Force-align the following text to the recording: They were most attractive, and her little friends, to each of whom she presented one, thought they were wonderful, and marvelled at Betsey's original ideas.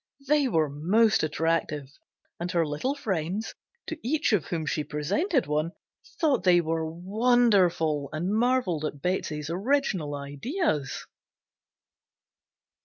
They 0.27 0.47
were 0.47 0.67
most 0.67 1.21
attractive, 1.21 1.87
and 2.39 2.49
her 2.53 2.65
little 2.65 2.95
friends, 2.95 3.53
to 3.85 3.99
each 4.01 4.33
of 4.33 4.45
whom 4.45 4.65
she 4.65 4.83
presented 4.83 5.45
one, 5.45 5.73
thought 6.19 6.43
they 6.43 6.59
were 6.59 6.89
wonderful, 6.91 8.09
and 8.11 8.33
marvelled 8.33 8.83
at 8.83 8.99
Betsey's 8.99 9.51
original 9.51 10.15
ideas. 10.15 11.05